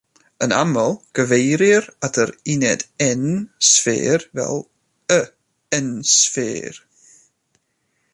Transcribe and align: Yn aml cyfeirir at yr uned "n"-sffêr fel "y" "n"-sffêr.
Yn 0.43 0.51
aml 0.61 0.93
cyfeirir 1.17 1.83
at 2.07 2.15
yr 2.23 2.31
uned 2.53 2.85
"n"-sffêr 3.09 4.25
fel 4.39 4.59
"y" 5.19 5.21
"n"-sffêr. 5.81 6.81